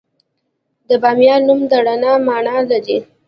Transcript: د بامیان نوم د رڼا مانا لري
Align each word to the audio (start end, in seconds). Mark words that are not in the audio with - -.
د 0.87 0.89
بامیان 1.01 1.41
نوم 1.47 1.59
د 1.69 1.73
رڼا 1.85 2.13
مانا 2.27 2.55
لري 2.69 2.97